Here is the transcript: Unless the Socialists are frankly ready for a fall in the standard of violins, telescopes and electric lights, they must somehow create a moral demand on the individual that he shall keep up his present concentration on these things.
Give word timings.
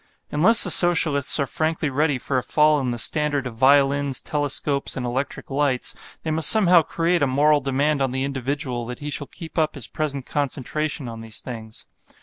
Unless 0.31 0.63
the 0.63 0.71
Socialists 0.71 1.39
are 1.39 1.45
frankly 1.45 1.91
ready 1.91 2.17
for 2.17 2.39
a 2.39 2.41
fall 2.41 2.79
in 2.79 2.89
the 2.89 2.97
standard 2.97 3.45
of 3.45 3.53
violins, 3.53 4.19
telescopes 4.19 4.97
and 4.97 5.05
electric 5.05 5.51
lights, 5.51 6.17
they 6.23 6.31
must 6.31 6.49
somehow 6.49 6.81
create 6.81 7.21
a 7.21 7.27
moral 7.27 7.61
demand 7.61 8.01
on 8.01 8.09
the 8.09 8.23
individual 8.23 8.87
that 8.87 8.97
he 8.97 9.11
shall 9.11 9.27
keep 9.27 9.59
up 9.59 9.75
his 9.75 9.85
present 9.85 10.25
concentration 10.25 11.07
on 11.07 11.21
these 11.21 11.39
things. 11.39 11.85